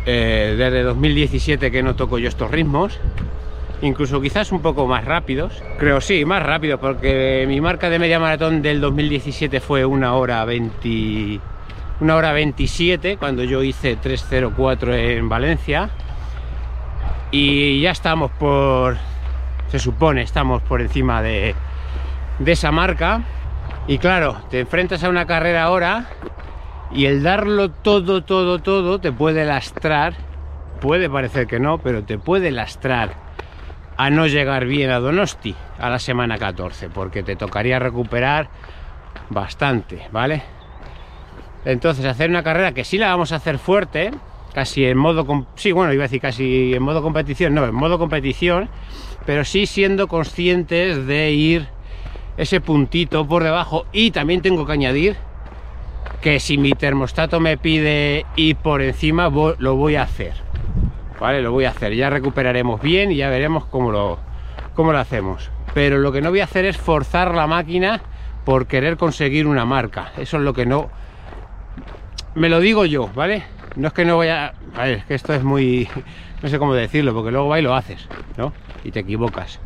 eh, 0.07 0.55
desde 0.57 0.83
2017 0.83 1.71
que 1.71 1.83
no 1.83 1.95
toco 1.95 2.19
yo 2.19 2.29
estos 2.29 2.51
ritmos 2.51 2.99
incluso 3.83 4.21
quizás 4.21 4.53
un 4.53 4.63
poco 4.63 4.87
más 4.87 5.05
rápidos 5.05 5.63
creo 5.79 6.01
sí, 6.01 6.25
más 6.25 6.43
rápido 6.43 6.79
porque 6.79 7.45
mi 7.49 7.61
marca 7.61 7.91
de 7.91 7.99
media 7.99 8.19
maratón 8.19 8.63
del 8.63 8.81
2017 8.81 9.61
fue 9.61 9.85
una 9.85 10.15
hora 10.15 10.45
20 10.45 11.41
una 12.03 12.17
hora 12.17 12.33
27 12.33 13.17
cuando 13.17 13.45
yo 13.45 13.63
hice 13.63 13.97
304 13.97 14.95
en 14.95 15.29
Valencia. 15.29 15.91
Y 17.31 17.81
ya 17.81 17.93
estamos 17.93 18.31
por 18.33 18.97
se 19.69 19.79
supone 19.79 20.23
estamos 20.23 20.63
por 20.63 20.83
encima 20.83 21.23
de, 21.23 21.55
de 22.41 22.53
esa 22.53 22.73
marca. 22.73 23.23
Y 23.87 23.99
claro, 23.99 24.37
te 24.51 24.61
enfrentas 24.61 25.03
a 25.05 25.09
una 25.09 25.27
carrera 25.27 25.63
ahora 25.63 26.09
y 26.95 27.07
el 27.07 27.23
darlo 27.23 27.71
todo, 27.71 28.23
todo, 28.23 28.59
todo 28.59 29.01
te 29.01 29.13
puede 29.13 29.45
lastrar, 29.45 30.15
puede 30.81 31.09
parecer 31.09 31.47
que 31.47 31.59
no, 31.59 31.79
pero 31.79 32.05
te 32.05 32.19
puede 32.19 32.51
lastrar 32.51 33.15
a 33.97 34.11
no 34.11 34.27
llegar 34.27 34.67
bien 34.67 34.91
a 34.91 35.01
Donosti 35.01 35.55
a 35.79 35.89
la 35.89 35.99
semana 35.99 36.39
14, 36.39 36.91
porque 36.91 37.23
te 37.23 37.37
tocaría 37.37 37.79
recuperar 37.79 38.49
bastante, 39.31 40.09
¿vale? 40.13 40.43
Entonces 41.65 42.05
hacer 42.05 42.29
una 42.29 42.43
carrera 42.43 42.73
que 42.73 42.85
sí 42.85 42.99
la 42.99 43.09
vamos 43.09 43.33
a 43.33 43.37
hacer 43.37 43.59
fuerte, 43.59 44.11
casi 44.53 44.85
en 44.85 44.99
modo, 44.99 45.47
sí, 45.55 45.73
bueno, 45.73 45.93
iba 45.93 46.05
a 46.05 46.09
decir 46.09 46.21
casi 46.21 46.75
en 46.75 46.83
modo 46.83 47.03
competición, 47.03 47.55
no, 47.55 47.65
en 47.65 47.75
modo 47.75 47.99
competición, 47.99 48.69
pero 49.25 49.45
sí 49.45 49.67
siendo 49.67 50.09
conscientes 50.09 51.07
de 51.07 51.31
ir 51.31 51.69
ese 52.37 52.61
puntito 52.61 53.27
por 53.27 53.45
debajo 53.45 53.87
y 53.93 54.11
también 54.11 54.43
tengo 54.43 54.67
que 54.67 54.73
añadir 54.73 55.17
que 56.23 56.39
si 56.39 56.57
mi 56.57 56.71
termostato 56.71 57.41
me 57.41 57.59
pide 57.59 58.25
ir 58.37 58.55
por 58.55 58.81
encima, 58.81 59.29
lo 59.29 59.77
voy 59.77 59.97
a 59.97 60.05
hacer. 60.05 60.33
Vale, 61.21 61.43
lo 61.43 61.51
voy 61.51 61.65
a 61.65 61.71
hacer. 61.71 61.95
Ya 61.95 62.11
recuperaremos 62.11 62.81
bien 62.81 63.11
y 63.11 63.17
ya 63.17 63.29
veremos 63.29 63.67
cómo 63.67 63.91
lo, 63.91 64.19
cómo 64.75 64.93
lo 64.93 64.99
hacemos. 64.99 65.51
Pero 65.75 65.99
lo 65.99 66.13
que 66.13 66.23
no 66.23 66.31
voy 66.31 66.41
a 66.41 66.45
hacer 66.45 66.65
es 66.65 66.77
forzar 66.77 67.35
la 67.35 67.49
máquina 67.49 68.01
por 68.45 68.69
querer 68.69 68.97
conseguir 68.97 69.49
una 69.49 69.65
marca. 69.65 70.13
Eso 70.17 70.37
es 70.37 70.45
lo 70.45 70.55
que 70.55 70.65
no... 70.65 70.91
Me 72.37 72.49
lo 72.49 72.61
digo 72.61 72.87
yo, 72.87 73.09
¿vale? 73.15 73.43
No 73.75 73.89
es 73.89 73.93
que 73.93 74.05
no 74.05 74.15
voy 74.15 74.29
a... 74.29 74.55
es 74.85 75.05
que 75.05 75.15
esto 75.15 75.35
es 75.35 75.43
muy... 75.43 75.89
No 76.41 76.49
sé 76.49 76.59
cómo 76.59 76.75
decirlo, 76.75 77.15
porque 77.15 77.33
luego 77.33 77.49
va 77.49 77.59
y 77.59 77.63
lo 77.63 77.75
haces, 77.75 78.09
¿no? 78.37 78.53
Y 78.85 78.93
te 78.93 79.01
equivocas. 79.01 79.59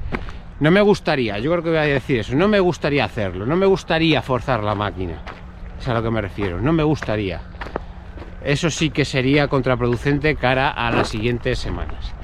No 0.61 0.71
me 0.71 0.81
gustaría, 0.81 1.39
yo 1.39 1.51
creo 1.51 1.63
que 1.63 1.69
voy 1.69 1.79
a 1.79 1.83
decir 1.83 2.21
eso, 2.21 2.35
no 2.35 2.49
me 2.49 2.61
gustaría 2.61 3.05
hacerlo, 3.05 3.45
no 3.45 3.57
me 3.57 3.67
gustaría 3.67 4.23
forzar 4.23 4.63
la 4.63 4.75
máquina 4.75 5.21
a 5.89 5.95
lo 5.95 6.03
que 6.03 6.11
me 6.11 6.21
refiero. 6.21 6.61
No 6.61 6.73
me 6.73 6.83
gustaría. 6.83 7.41
Eso 8.45 8.71
sí 8.71 8.91
que 8.91 9.05
sería 9.05 9.49
contraproducente 9.49 10.37
cara 10.37 10.71
a 10.71 10.91
las 10.91 11.09
siguientes 11.09 11.59
semanas. 11.59 12.15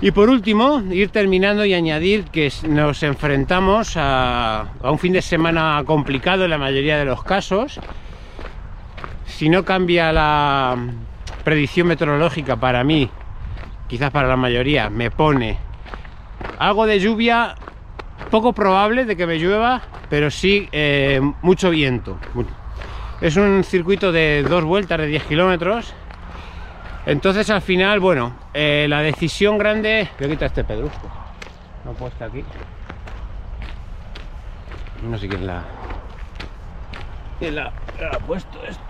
Y 0.00 0.10
por 0.10 0.28
último, 0.28 0.82
ir 0.90 1.10
terminando 1.10 1.64
y 1.64 1.72
añadir 1.72 2.24
que 2.24 2.52
nos 2.68 3.02
enfrentamos 3.02 3.94
a, 3.96 4.66
un 4.82 4.98
fin 4.98 5.12
de 5.12 5.22
semana 5.22 5.82
complicado 5.86 6.44
en 6.44 6.50
la 6.50 6.58
mayoría 6.58 6.98
de 6.98 7.04
los 7.04 7.22
casos. 7.22 7.80
Si 9.26 9.48
no 9.48 9.64
cambia 9.64 10.12
la 10.12 10.76
predicción 11.44 11.86
meteorológica 11.86 12.56
para 12.56 12.84
mí, 12.84 13.08
quizás 13.88 14.10
para 14.10 14.28
la 14.28 14.36
mayoría, 14.36 14.90
me 14.90 15.10
pone 15.10 15.58
algo 16.58 16.86
de 16.86 16.98
lluvia 17.00 17.54
poco 18.30 18.52
probable 18.52 19.04
de 19.04 19.16
que 19.16 19.26
me 19.26 19.38
llueva, 19.38 19.82
pero 20.10 20.30
sí 20.30 20.68
eh, 20.72 21.20
mucho 21.42 21.70
viento. 21.70 22.18
Es 23.20 23.36
un 23.36 23.64
circuito 23.64 24.12
de 24.12 24.44
dos 24.48 24.64
vueltas 24.64 24.98
de 24.98 25.06
10 25.06 25.24
kilómetros. 25.24 25.94
Entonces 27.06 27.48
al 27.50 27.62
final, 27.62 28.00
bueno, 28.00 28.34
eh, 28.54 28.86
la 28.88 29.00
decisión 29.00 29.58
grande... 29.58 30.08
Voy 30.18 30.28
a 30.28 30.30
quitar 30.30 30.46
este 30.46 30.64
pedrusco. 30.64 31.10
No 31.84 31.92
he 31.92 31.94
puesto 31.94 32.24
aquí. 32.24 32.44
No 35.08 35.18
sé 35.18 35.28
quién 35.28 35.46
la... 35.46 35.62
¿Quién 37.38 37.56
la, 37.56 37.72
ha 38.12 38.18
puesto 38.20 38.58
esto? 38.64 38.82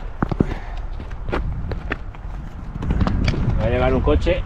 Voy 3.59 3.67
a 3.67 3.71
llevar 3.71 3.95
un 3.95 4.01
coche 4.01 4.43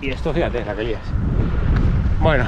y 0.00 0.10
esto, 0.10 0.32
fíjate, 0.32 0.64
la 0.64 0.76
que. 0.76 0.96
Bueno, 2.20 2.44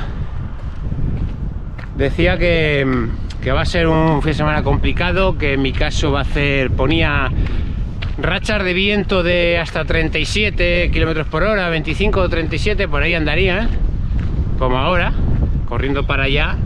decía 1.96 2.38
que, 2.38 3.08
que, 3.42 3.52
va 3.52 3.62
a 3.62 3.64
ser 3.64 3.88
un 3.88 4.22
fin 4.22 4.30
de 4.30 4.34
semana 4.34 4.62
complicado, 4.62 5.38
que 5.38 5.54
en 5.54 5.62
mi 5.62 5.72
caso 5.72 6.12
va 6.12 6.20
a 6.20 6.22
hacer, 6.22 6.70
ponía 6.70 7.30
rachas 8.18 8.62
de 8.64 8.72
viento 8.74 9.22
de 9.22 9.58
hasta 9.58 9.84
37 9.84 10.90
kilómetros 10.92 11.26
por 11.26 11.42
hora, 11.42 11.68
25 11.68 12.20
o 12.20 12.28
37, 12.28 12.88
por 12.88 13.02
ahí 13.02 13.14
andarían, 13.14 13.68
como 14.58 14.78
ahora, 14.78 15.12
corriendo 15.68 16.06
para 16.06 16.24
allá, 16.24 16.56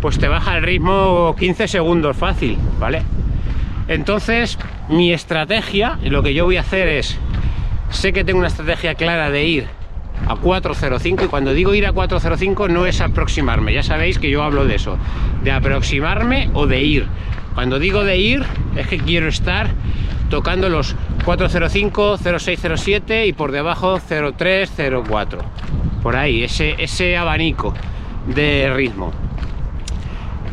pues 0.00 0.18
te 0.18 0.28
baja 0.28 0.56
el 0.56 0.62
ritmo 0.62 1.34
15 1.38 1.68
segundos 1.68 2.16
fácil, 2.16 2.58
¿vale? 2.78 3.02
Entonces, 3.88 4.58
mi 4.88 5.12
estrategia, 5.12 5.98
lo 6.04 6.22
que 6.22 6.34
yo 6.34 6.44
voy 6.44 6.56
a 6.56 6.60
hacer 6.60 6.88
es, 6.88 7.18
sé 7.90 8.12
que 8.12 8.24
tengo 8.24 8.38
una 8.38 8.48
estrategia 8.48 8.94
clara 8.94 9.30
de 9.30 9.44
ir 9.44 9.73
a 10.26 10.36
405 10.36 11.24
y 11.24 11.28
cuando 11.28 11.52
digo 11.52 11.74
ir 11.74 11.86
a 11.86 11.92
405 11.92 12.68
no 12.68 12.86
es 12.86 13.00
aproximarme, 13.00 13.72
ya 13.72 13.82
sabéis 13.82 14.18
que 14.18 14.30
yo 14.30 14.42
hablo 14.42 14.64
de 14.64 14.76
eso, 14.76 14.98
de 15.42 15.52
aproximarme 15.52 16.50
o 16.54 16.66
de 16.66 16.82
ir. 16.82 17.06
Cuando 17.54 17.78
digo 17.78 18.04
de 18.04 18.16
ir 18.16 18.44
es 18.76 18.86
que 18.88 18.98
quiero 18.98 19.28
estar 19.28 19.68
tocando 20.28 20.68
los 20.68 20.96
405, 21.24 22.18
0607 22.18 23.26
y 23.26 23.32
por 23.32 23.52
debajo 23.52 24.00
0304. 24.00 25.38
Por 26.02 26.16
ahí, 26.16 26.44
ese, 26.44 26.74
ese 26.78 27.16
abanico 27.16 27.72
de 28.26 28.72
ritmo. 28.74 29.12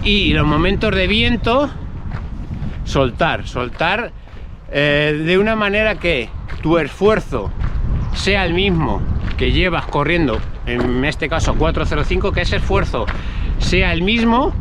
Y 0.03 0.33
los 0.33 0.45
momentos 0.45 0.95
de 0.95 1.07
viento, 1.07 1.69
soltar, 2.85 3.47
soltar 3.47 4.11
eh, 4.71 5.21
de 5.25 5.37
una 5.37 5.55
manera 5.55 5.95
que 5.95 6.29
tu 6.61 6.77
esfuerzo 6.77 7.51
sea 8.13 8.45
el 8.45 8.53
mismo 8.53 9.01
que 9.37 9.51
llevas 9.51 9.85
corriendo, 9.85 10.39
en 10.65 11.03
este 11.05 11.27
caso 11.29 11.55
405, 11.55 12.31
que 12.31 12.41
ese 12.41 12.57
esfuerzo 12.57 13.05
sea 13.59 13.93
el 13.93 14.03
mismo, 14.03 14.53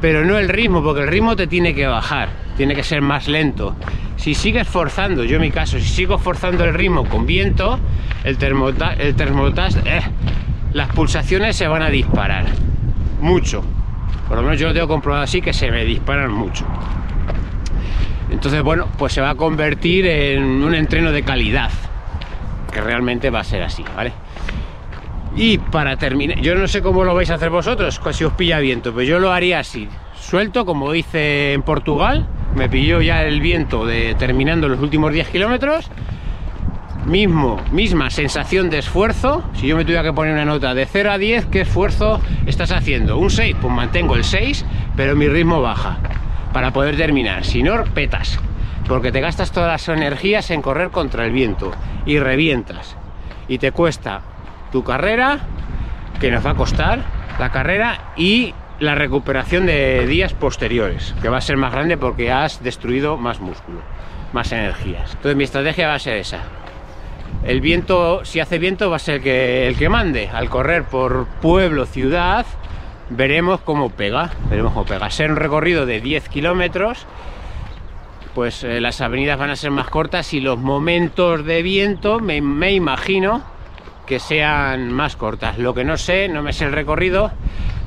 pero 0.00 0.24
no 0.24 0.38
el 0.38 0.48
ritmo, 0.48 0.82
porque 0.82 1.02
el 1.02 1.08
ritmo 1.08 1.36
te 1.36 1.46
tiene 1.46 1.74
que 1.74 1.86
bajar, 1.86 2.30
tiene 2.56 2.74
que 2.74 2.82
ser 2.82 3.02
más 3.02 3.28
lento. 3.28 3.76
Si 4.16 4.34
sigues 4.34 4.66
forzando, 4.66 5.24
yo 5.24 5.36
en 5.36 5.42
mi 5.42 5.50
caso, 5.50 5.78
si 5.78 5.84
sigo 5.84 6.18
forzando 6.18 6.64
el 6.64 6.72
ritmo 6.72 7.04
con 7.04 7.26
viento, 7.26 7.78
el 8.22 8.38
termotas, 8.38 8.96
el 8.98 9.14
eh, 9.86 10.02
las 10.72 10.88
pulsaciones 10.88 11.56
se 11.56 11.68
van 11.68 11.82
a 11.82 11.90
disparar 11.90 12.46
mucho. 13.20 13.62
Por 14.28 14.38
lo 14.38 14.42
menos 14.42 14.58
yo 14.58 14.68
lo 14.68 14.74
tengo 14.74 14.88
comprobado 14.88 15.24
así 15.24 15.42
que 15.42 15.52
se 15.52 15.70
me 15.70 15.84
disparan 15.84 16.32
mucho. 16.32 16.64
Entonces, 18.30 18.62
bueno, 18.62 18.88
pues 18.98 19.12
se 19.12 19.20
va 19.20 19.30
a 19.30 19.34
convertir 19.34 20.06
en 20.06 20.42
un 20.64 20.74
entreno 20.74 21.12
de 21.12 21.22
calidad 21.22 21.70
realmente 22.80 23.30
va 23.30 23.40
a 23.40 23.44
ser 23.44 23.62
así, 23.62 23.84
¿vale? 23.96 24.12
Y 25.36 25.58
para 25.58 25.96
terminar, 25.96 26.38
yo 26.40 26.54
no 26.54 26.68
sé 26.68 26.80
cómo 26.80 27.04
lo 27.04 27.14
vais 27.14 27.30
a 27.30 27.34
hacer 27.34 27.50
vosotros, 27.50 28.00
si 28.12 28.24
os 28.24 28.32
pilla 28.34 28.60
viento, 28.60 28.92
pero 28.92 29.02
yo 29.02 29.18
lo 29.18 29.32
haría 29.32 29.58
así, 29.58 29.88
suelto 30.20 30.64
como 30.64 30.94
hice 30.94 31.52
en 31.54 31.62
Portugal, 31.62 32.28
me 32.54 32.68
pilló 32.68 33.00
ya 33.00 33.24
el 33.24 33.40
viento 33.40 33.84
de 33.84 34.14
terminando 34.14 34.68
los 34.68 34.78
últimos 34.80 35.12
10 35.12 35.28
kilómetros, 35.30 35.90
mismo, 37.04 37.60
misma 37.72 38.10
sensación 38.10 38.70
de 38.70 38.78
esfuerzo, 38.78 39.42
si 39.54 39.66
yo 39.66 39.76
me 39.76 39.84
tuviera 39.84 40.04
que 40.04 40.12
poner 40.12 40.34
una 40.34 40.44
nota 40.44 40.72
de 40.72 40.86
0 40.86 41.10
a 41.10 41.18
10, 41.18 41.46
¿qué 41.46 41.62
esfuerzo 41.62 42.20
estás 42.46 42.70
haciendo? 42.70 43.18
Un 43.18 43.30
6, 43.30 43.56
pues 43.60 43.74
mantengo 43.74 44.14
el 44.14 44.22
6, 44.22 44.64
pero 44.96 45.16
mi 45.16 45.28
ritmo 45.28 45.60
baja 45.60 45.98
para 46.52 46.72
poder 46.72 46.96
terminar, 46.96 47.44
si 47.44 47.64
no, 47.64 47.82
petas 47.92 48.38
porque 48.88 49.12
te 49.12 49.20
gastas 49.20 49.52
todas 49.52 49.70
las 49.70 49.88
energías 49.88 50.50
en 50.50 50.62
correr 50.62 50.90
contra 50.90 51.24
el 51.24 51.32
viento 51.32 51.72
y 52.06 52.18
revientas. 52.18 52.96
Y 53.48 53.58
te 53.58 53.72
cuesta 53.72 54.22
tu 54.72 54.84
carrera 54.84 55.40
que 56.20 56.30
nos 56.30 56.44
va 56.44 56.50
a 56.50 56.54
costar 56.54 57.00
la 57.38 57.50
carrera 57.50 58.12
y 58.16 58.54
la 58.80 58.94
recuperación 58.94 59.66
de 59.66 60.06
días 60.06 60.32
posteriores 60.32 61.14
que 61.22 61.28
va 61.28 61.38
a 61.38 61.40
ser 61.40 61.56
más 61.56 61.72
grande 61.72 61.96
porque 61.96 62.32
has 62.32 62.62
destruido 62.62 63.16
más 63.16 63.40
músculo 63.40 63.80
más 64.34 64.50
energías. 64.52 65.12
Entonces 65.12 65.36
mi 65.36 65.44
estrategia 65.44 65.86
va 65.86 65.94
a 65.94 65.98
ser 65.98 66.16
esa. 66.16 66.40
El 67.44 67.60
viento 67.60 68.24
si 68.24 68.40
hace 68.40 68.58
viento 68.58 68.90
va 68.90 68.96
a 68.96 68.98
ser 68.98 69.22
que, 69.22 69.68
el 69.68 69.76
que 69.76 69.88
mande. 69.88 70.28
Al 70.28 70.50
correr 70.50 70.84
por 70.84 71.26
pueblo 71.40 71.86
ciudad 71.86 72.44
veremos 73.10 73.60
cómo 73.60 73.90
pega 73.90 74.30
veremos 74.50 74.72
cómo 74.72 74.84
pega. 74.84 75.08
Ser 75.10 75.30
un 75.30 75.36
recorrido 75.36 75.86
de 75.86 76.00
10 76.00 76.28
kilómetros 76.28 77.06
pues 78.34 78.64
eh, 78.64 78.80
las 78.80 79.00
avenidas 79.00 79.38
van 79.38 79.50
a 79.50 79.56
ser 79.56 79.70
más 79.70 79.88
cortas 79.88 80.34
y 80.34 80.40
los 80.40 80.58
momentos 80.58 81.44
de 81.44 81.62
viento 81.62 82.18
me, 82.18 82.36
imagino 82.72 83.42
que 84.06 84.18
sean 84.18 84.92
más 84.92 85.16
cortas. 85.16 85.58
Lo 85.58 85.72
que 85.72 85.84
no 85.84 85.96
sé, 85.96 86.28
no 86.28 86.42
me 86.42 86.52
sé 86.52 86.64
el 86.64 86.72
recorrido, 86.72 87.30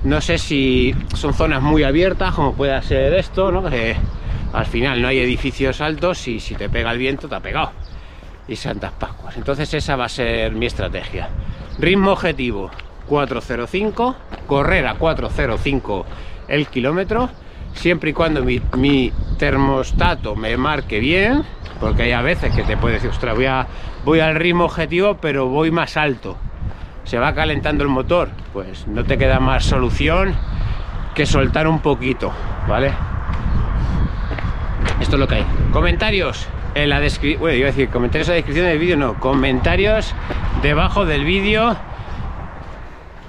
no 0.03 0.21
sé 0.21 0.37
si 0.37 0.95
son 1.13 1.33
zonas 1.33 1.61
muy 1.61 1.83
abiertas, 1.83 2.33
como 2.33 2.53
pueda 2.53 2.81
ser 2.81 3.13
esto, 3.13 3.51
¿no? 3.51 3.69
Que 3.69 3.95
al 4.53 4.65
final 4.65 5.01
no 5.01 5.09
hay 5.09 5.19
edificios 5.19 5.81
altos 5.81 6.27
y 6.27 6.39
si 6.39 6.55
te 6.55 6.69
pega 6.69 6.91
el 6.91 6.97
viento 6.97 7.27
te 7.27 7.35
ha 7.35 7.39
pegado. 7.41 7.73
Y 8.47 8.55
Santas 8.55 8.93
Pascuas. 8.93 9.35
Entonces 9.35 9.73
esa 9.73 9.97
va 9.97 10.05
a 10.05 10.09
ser 10.09 10.53
mi 10.53 10.65
estrategia. 10.65 11.29
Ritmo 11.77 12.11
objetivo 12.13 12.71
405, 13.07 14.15
correr 14.47 14.87
a 14.87 14.95
405 14.95 16.05
el 16.47 16.67
kilómetro 16.67 17.29
siempre 17.73 18.11
y 18.11 18.13
cuando 18.13 18.43
mi, 18.43 19.11
termostato 19.37 20.35
me 20.35 20.57
marque 20.57 20.99
bien, 20.99 21.43
porque 21.79 22.03
hay 22.03 22.11
a 22.11 22.21
veces 22.21 22.53
que 22.55 22.63
te 22.63 22.77
puede 22.77 22.95
decir, 22.95 23.09
ostras, 23.09 23.35
voy, 23.35 23.45
voy 24.03 24.19
al 24.19 24.35
ritmo 24.35 24.65
objetivo, 24.65 25.17
pero 25.21 25.47
voy 25.47 25.71
más 25.71 25.95
alto. 25.97 26.37
Se 27.03 27.19
va 27.19 27.33
calentando 27.33 27.83
el 27.83 27.89
motor, 27.89 28.29
pues 28.51 28.87
no 28.87 29.03
te 29.03 29.17
queda 29.17 29.39
más 29.39 29.65
solución 29.65 30.35
que 31.13 31.25
soltar 31.25 31.67
un 31.67 31.79
poquito, 31.79 32.33
¿vale? 32.67 32.91
Esto 34.99 35.15
es 35.15 35.19
lo 35.19 35.27
que 35.27 35.35
hay. 35.35 35.45
Comentarios 35.71 36.47
en 36.75 36.89
la 36.89 36.99
descripción, 36.99 37.41
bueno, 37.41 37.57
iba 37.57 37.67
a 37.67 37.71
decir 37.71 37.89
comentarios 37.89 38.27
en 38.27 38.33
la 38.33 38.35
descripción 38.35 38.67
del 38.67 38.79
vídeo, 38.79 38.97
no, 38.97 39.13
comentarios 39.19 40.13
debajo 40.61 41.05
del 41.05 41.23
vídeo 41.23 41.77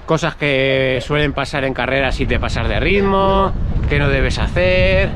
cosas 0.09 0.37
que 0.37 1.01
suelen 1.03 1.35
pasar 1.35 1.65
en 1.65 1.75
carreras 1.75 2.15
si 2.15 2.25
te 2.25 2.41
pasas 2.41 2.67
de 2.67 2.81
ritmo, 2.81 3.53
que 3.89 3.99
no 3.99 4.09
debes 4.09 4.39
hacer, 4.39 5.11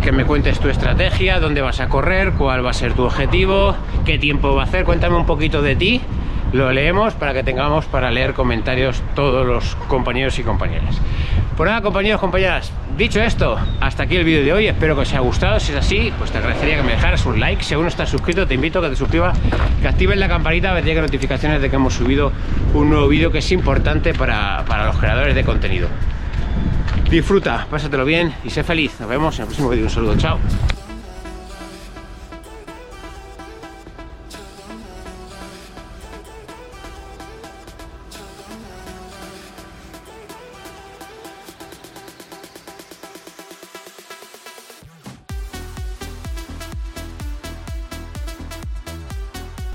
que 0.00 0.12
me 0.12 0.24
cuentes 0.24 0.60
tu 0.60 0.68
estrategia, 0.68 1.40
dónde 1.40 1.60
vas 1.60 1.80
a 1.80 1.88
correr, 1.88 2.32
cuál 2.32 2.64
va 2.64 2.70
a 2.70 2.74
ser 2.74 2.92
tu 2.92 3.04
objetivo, 3.04 3.74
qué 4.04 4.18
tiempo 4.18 4.54
va 4.54 4.62
a 4.62 4.64
hacer, 4.66 4.84
cuéntame 4.84 5.16
un 5.16 5.26
poquito 5.26 5.62
de 5.62 5.74
ti, 5.76 6.00
lo 6.52 6.72
leemos 6.72 7.14
para 7.14 7.34
que 7.34 7.42
tengamos 7.42 7.84
para 7.86 8.10
leer 8.10 8.34
comentarios 8.34 9.02
todos 9.14 9.44
los 9.44 9.74
compañeros 9.88 10.38
y 10.38 10.44
compañeras. 10.44 11.00
Pues 11.56 11.68
nada, 11.68 11.82
compañeros, 11.82 12.20
compañeras, 12.20 12.72
dicho 12.96 13.20
esto, 13.20 13.58
hasta 13.80 14.04
aquí 14.04 14.16
el 14.16 14.24
vídeo 14.24 14.44
de 14.44 14.52
hoy, 14.52 14.66
espero 14.68 14.94
que 14.94 15.02
os 15.02 15.10
haya 15.10 15.20
gustado, 15.20 15.58
si 15.58 15.72
es 15.72 15.78
así, 15.78 16.12
pues 16.18 16.30
te 16.30 16.38
agradecería 16.38 16.76
que 16.76 16.82
me 16.82 16.92
dejaras 16.92 17.26
un 17.26 17.40
like, 17.40 17.62
si 17.62 17.74
aún 17.74 17.84
no 17.84 17.88
estás 17.88 18.08
suscrito, 18.08 18.46
te 18.46 18.54
invito 18.54 18.78
a 18.78 18.82
que 18.82 18.90
te 18.90 18.96
suscribas, 18.96 19.38
que 19.82 19.88
actives 19.88 20.18
la 20.18 20.28
campanita 20.28 20.68
para 20.68 20.82
que 20.82 20.94
te 20.94 21.00
notificaciones 21.00 21.60
de 21.60 21.68
que 21.68 21.76
hemos 21.76 21.94
subido 21.94 22.32
un 22.72 22.90
nuevo 22.90 23.08
vídeo 23.08 23.32
que 23.32 23.38
es 23.38 23.52
importante 23.52 24.14
para, 24.14 24.64
para 24.66 24.86
los 24.86 24.96
creadores 24.96 25.34
de 25.34 25.44
contenido. 25.44 25.88
Disfruta, 27.10 27.66
pásatelo 27.70 28.04
bien 28.04 28.34
y 28.44 28.50
sé 28.50 28.64
feliz, 28.64 28.98
nos 28.98 29.08
vemos 29.08 29.36
en 29.36 29.42
el 29.42 29.46
próximo 29.46 29.68
vídeo, 29.70 29.84
un 29.84 29.90
saludo, 29.90 30.16
chao. 30.16 30.38